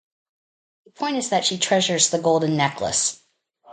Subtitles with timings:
[0.85, 3.21] The point is that she treasures the golden necklace.